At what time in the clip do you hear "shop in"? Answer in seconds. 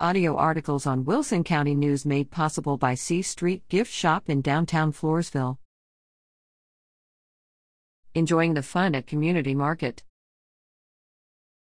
3.92-4.40